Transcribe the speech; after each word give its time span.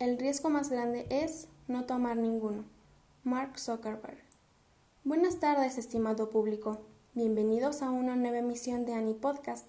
El 0.00 0.16
riesgo 0.16 0.48
más 0.48 0.70
grande 0.70 1.08
es 1.10 1.48
no 1.66 1.84
tomar 1.84 2.16
ninguno. 2.16 2.64
Mark 3.24 3.58
Zuckerberg. 3.58 4.22
Buenas 5.02 5.40
tardes, 5.40 5.76
estimado 5.76 6.30
público. 6.30 6.82
Bienvenidos 7.14 7.82
a 7.82 7.90
una 7.90 8.14
nueva 8.14 8.38
emisión 8.38 8.86
de 8.86 8.94
Annie 8.94 9.14
Podcast. 9.14 9.66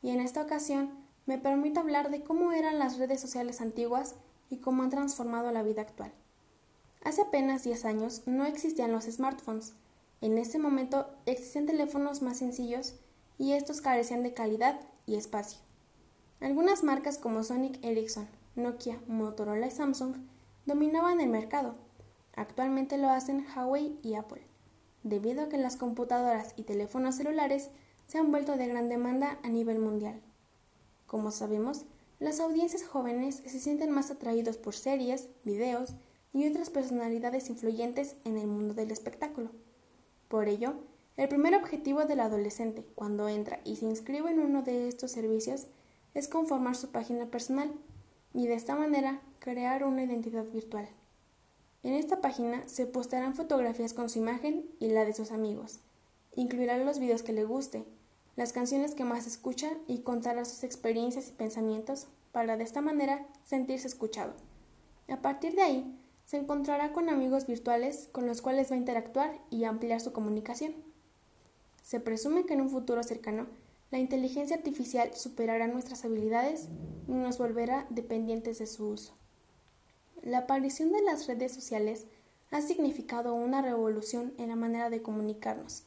Y 0.00 0.10
en 0.10 0.20
esta 0.20 0.40
ocasión 0.40 0.92
me 1.26 1.36
permito 1.36 1.80
hablar 1.80 2.12
de 2.12 2.22
cómo 2.22 2.52
eran 2.52 2.78
las 2.78 2.96
redes 2.96 3.20
sociales 3.20 3.60
antiguas 3.60 4.14
y 4.50 4.58
cómo 4.58 4.84
han 4.84 4.90
transformado 4.90 5.50
la 5.50 5.64
vida 5.64 5.82
actual. 5.82 6.12
Hace 7.02 7.22
apenas 7.22 7.64
10 7.64 7.84
años 7.84 8.22
no 8.24 8.46
existían 8.46 8.92
los 8.92 9.06
smartphones. 9.06 9.72
En 10.20 10.38
ese 10.38 10.60
momento 10.60 11.08
existían 11.26 11.66
teléfonos 11.66 12.22
más 12.22 12.36
sencillos 12.36 12.94
y 13.36 13.54
estos 13.54 13.80
carecían 13.80 14.22
de 14.22 14.32
calidad 14.32 14.80
y 15.06 15.16
espacio. 15.16 15.58
Algunas 16.38 16.84
marcas 16.84 17.18
como 17.18 17.42
Sonic 17.42 17.84
Ericsson, 17.84 18.28
Nokia, 18.54 19.00
Motorola 19.06 19.66
y 19.66 19.70
Samsung 19.70 20.16
dominaban 20.66 21.20
el 21.20 21.30
mercado. 21.30 21.74
Actualmente 22.34 22.98
lo 22.98 23.08
hacen 23.08 23.46
Huawei 23.46 23.96
y 24.02 24.14
Apple, 24.14 24.42
debido 25.02 25.44
a 25.44 25.48
que 25.48 25.56
las 25.56 25.76
computadoras 25.76 26.52
y 26.56 26.64
teléfonos 26.64 27.16
celulares 27.16 27.70
se 28.06 28.18
han 28.18 28.30
vuelto 28.30 28.56
de 28.56 28.66
gran 28.66 28.90
demanda 28.90 29.38
a 29.42 29.48
nivel 29.48 29.78
mundial. 29.78 30.20
Como 31.06 31.30
sabemos, 31.30 31.86
las 32.18 32.40
audiencias 32.40 32.84
jóvenes 32.84 33.42
se 33.46 33.58
sienten 33.58 33.90
más 33.90 34.10
atraídos 34.10 34.58
por 34.58 34.74
series, 34.74 35.28
videos 35.44 35.94
y 36.34 36.46
otras 36.46 36.68
personalidades 36.68 37.48
influyentes 37.48 38.16
en 38.24 38.36
el 38.36 38.46
mundo 38.46 38.74
del 38.74 38.90
espectáculo. 38.90 39.50
Por 40.28 40.48
ello, 40.48 40.74
el 41.16 41.28
primer 41.28 41.54
objetivo 41.54 42.04
del 42.04 42.20
adolescente 42.20 42.86
cuando 42.94 43.28
entra 43.28 43.60
y 43.64 43.76
se 43.76 43.86
inscribe 43.86 44.30
en 44.30 44.40
uno 44.40 44.62
de 44.62 44.88
estos 44.88 45.10
servicios 45.10 45.66
es 46.14 46.28
conformar 46.28 46.76
su 46.76 46.90
página 46.90 47.26
personal 47.26 47.72
y 48.34 48.46
de 48.46 48.54
esta 48.54 48.74
manera 48.74 49.20
crear 49.38 49.84
una 49.84 50.02
identidad 50.02 50.44
virtual. 50.44 50.88
En 51.82 51.94
esta 51.94 52.20
página 52.20 52.68
se 52.68 52.86
postearán 52.86 53.34
fotografías 53.34 53.92
con 53.92 54.08
su 54.08 54.18
imagen 54.18 54.64
y 54.78 54.88
la 54.88 55.04
de 55.04 55.14
sus 55.14 55.32
amigos. 55.32 55.80
Incluirá 56.34 56.78
los 56.78 56.98
videos 56.98 57.22
que 57.22 57.32
le 57.32 57.44
guste, 57.44 57.84
las 58.36 58.52
canciones 58.52 58.94
que 58.94 59.04
más 59.04 59.26
escucha 59.26 59.70
y 59.86 59.98
contará 59.98 60.44
sus 60.44 60.64
experiencias 60.64 61.28
y 61.28 61.32
pensamientos 61.32 62.06
para 62.30 62.56
de 62.56 62.64
esta 62.64 62.80
manera 62.80 63.26
sentirse 63.44 63.88
escuchado. 63.88 64.32
A 65.08 65.16
partir 65.16 65.54
de 65.54 65.62
ahí, 65.62 65.98
se 66.24 66.38
encontrará 66.38 66.92
con 66.92 67.10
amigos 67.10 67.46
virtuales 67.46 68.08
con 68.12 68.26
los 68.26 68.40
cuales 68.40 68.70
va 68.70 68.76
a 68.76 68.78
interactuar 68.78 69.38
y 69.50 69.64
ampliar 69.64 70.00
su 70.00 70.12
comunicación. 70.12 70.74
Se 71.82 72.00
presume 72.00 72.46
que 72.46 72.54
en 72.54 72.62
un 72.62 72.70
futuro 72.70 73.02
cercano 73.02 73.48
la 73.92 73.98
inteligencia 73.98 74.56
artificial 74.56 75.14
superará 75.14 75.68
nuestras 75.68 76.04
habilidades 76.06 76.66
y 77.06 77.12
nos 77.12 77.36
volverá 77.36 77.86
dependientes 77.90 78.58
de 78.58 78.66
su 78.66 78.88
uso. 78.88 79.14
La 80.22 80.38
aparición 80.38 80.92
de 80.92 81.02
las 81.02 81.26
redes 81.26 81.52
sociales 81.52 82.06
ha 82.50 82.62
significado 82.62 83.34
una 83.34 83.60
revolución 83.60 84.32
en 84.38 84.48
la 84.48 84.56
manera 84.56 84.88
de 84.88 85.02
comunicarnos, 85.02 85.84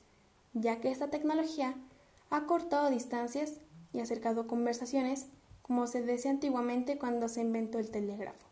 ya 0.54 0.80
que 0.80 0.92
esta 0.92 1.10
tecnología 1.10 1.76
ha 2.30 2.46
cortado 2.46 2.92
distancias 2.92 3.56
y 3.92 4.02
acercado 4.02 4.46
conversaciones 4.46 5.26
como 5.64 5.88
se 5.88 6.04
decía 6.04 6.30
antiguamente 6.30 7.00
cuando 7.00 7.28
se 7.28 7.42
inventó 7.42 7.80
el 7.80 7.90
telégrafo. 7.90 8.46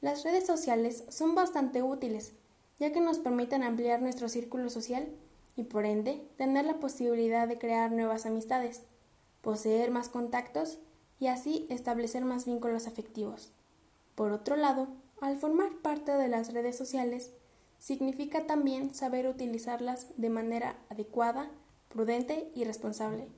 Las 0.00 0.24
redes 0.24 0.46
sociales 0.46 1.04
son 1.10 1.34
bastante 1.34 1.82
útiles, 1.82 2.32
ya 2.78 2.90
que 2.90 3.02
nos 3.02 3.18
permiten 3.18 3.64
ampliar 3.64 4.00
nuestro 4.00 4.30
círculo 4.30 4.70
social 4.70 5.08
y 5.56 5.64
por 5.64 5.84
ende 5.84 6.26
tener 6.36 6.64
la 6.64 6.80
posibilidad 6.80 7.46
de 7.46 7.58
crear 7.58 7.92
nuevas 7.92 8.26
amistades, 8.26 8.82
poseer 9.40 9.90
más 9.90 10.08
contactos 10.08 10.78
y 11.18 11.26
así 11.26 11.66
establecer 11.68 12.24
más 12.24 12.46
vínculos 12.46 12.86
afectivos. 12.86 13.50
Por 14.14 14.32
otro 14.32 14.56
lado, 14.56 14.88
al 15.20 15.36
formar 15.36 15.76
parte 15.82 16.12
de 16.12 16.28
las 16.28 16.52
redes 16.52 16.76
sociales, 16.76 17.32
significa 17.78 18.46
también 18.46 18.94
saber 18.94 19.26
utilizarlas 19.26 20.06
de 20.16 20.30
manera 20.30 20.76
adecuada, 20.88 21.50
prudente 21.88 22.50
y 22.54 22.64
responsable, 22.64 23.28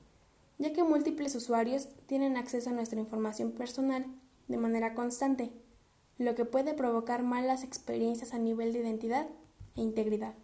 ya 0.59 0.73
que 0.73 0.85
múltiples 0.85 1.35
usuarios 1.35 1.89
tienen 2.07 2.37
acceso 2.37 2.71
a 2.71 2.73
nuestra 2.75 3.01
información 3.01 3.53
personal 3.53 4.07
de 4.49 4.57
manera 4.57 4.95
constante, 4.95 5.51
lo 6.19 6.35
que 6.35 6.45
puede 6.45 6.75
provocar 6.75 7.23
malas 7.23 7.65
experiencias 7.65 8.35
a 8.35 8.39
nivel 8.39 8.73
de 8.73 8.81
identidad 8.81 9.27
e 9.77 9.81
integridad. 9.81 10.35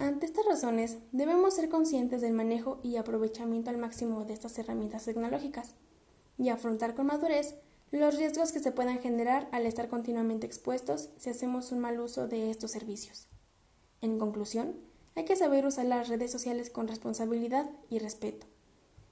Ante 0.00 0.24
estas 0.24 0.46
razones, 0.46 0.96
debemos 1.12 1.56
ser 1.56 1.68
conscientes 1.68 2.22
del 2.22 2.32
manejo 2.32 2.80
y 2.82 2.96
aprovechamiento 2.96 3.68
al 3.68 3.76
máximo 3.76 4.24
de 4.24 4.32
estas 4.32 4.58
herramientas 4.58 5.04
tecnológicas 5.04 5.74
y 6.38 6.48
afrontar 6.48 6.94
con 6.94 7.04
madurez 7.04 7.56
los 7.90 8.16
riesgos 8.16 8.50
que 8.50 8.60
se 8.60 8.72
puedan 8.72 9.00
generar 9.00 9.46
al 9.52 9.66
estar 9.66 9.88
continuamente 9.88 10.46
expuestos 10.46 11.10
si 11.18 11.28
hacemos 11.28 11.70
un 11.70 11.80
mal 11.80 12.00
uso 12.00 12.28
de 12.28 12.50
estos 12.50 12.70
servicios. 12.70 13.28
En 14.00 14.18
conclusión, 14.18 14.74
hay 15.16 15.26
que 15.26 15.36
saber 15.36 15.66
usar 15.66 15.84
las 15.84 16.08
redes 16.08 16.32
sociales 16.32 16.70
con 16.70 16.88
responsabilidad 16.88 17.68
y 17.90 17.98
respeto. 17.98 18.46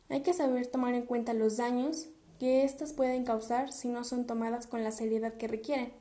Hay 0.09 0.23
que 0.23 0.33
saber 0.33 0.69
tomar 0.69 0.95
en 0.95 1.05
cuenta 1.05 1.35
los 1.35 1.59
daños 1.59 2.09
que 2.39 2.65
éstas 2.65 2.95
pueden 2.95 3.25
causar 3.25 3.73
si 3.75 3.91
no 3.91 4.05
son 4.05 4.27
tomadas 4.27 4.67
con 4.67 4.83
la 4.85 4.93
seriedad 4.93 5.35
que 5.35 5.49
requieren. 5.49 5.93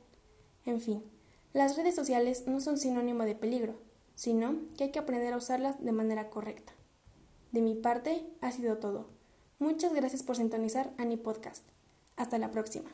En 0.64 0.80
fin, 0.80 1.04
las 1.52 1.76
redes 1.76 1.94
sociales 1.94 2.44
no 2.46 2.62
son 2.62 2.78
sinónimo 2.78 3.24
de 3.24 3.34
peligro, 3.34 3.86
sino 4.18 4.56
que 4.76 4.82
hay 4.82 4.90
que 4.90 4.98
aprender 4.98 5.32
a 5.32 5.36
usarlas 5.36 5.80
de 5.80 5.92
manera 5.92 6.28
correcta. 6.28 6.72
De 7.52 7.60
mi 7.60 7.76
parte, 7.76 8.28
ha 8.40 8.50
sido 8.50 8.78
todo. 8.78 9.06
Muchas 9.60 9.94
gracias 9.94 10.24
por 10.24 10.34
sintonizar 10.34 10.90
a 10.98 11.04
mi 11.04 11.16
podcast. 11.16 11.62
Hasta 12.16 12.36
la 12.38 12.50
próxima. 12.50 12.90